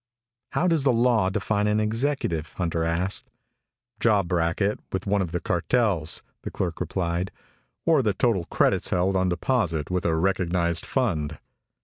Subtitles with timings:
[0.53, 3.29] "How does the law define an executive?" Hunter asked.
[3.99, 7.31] "Job bracket with one of the cartels," the clerk replied.
[7.85, 11.37] "Or the total credits held on deposit with a recognized fund."